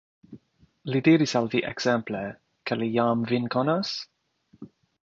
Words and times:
Li 0.93 1.01
diris 1.07 1.35
al 1.41 1.51
vi 1.55 1.61
ekzemple, 1.73 2.23
ke 2.71 2.81
li 2.81 2.91
jam 2.99 3.23
vin 3.35 3.49
konas? 3.59 3.95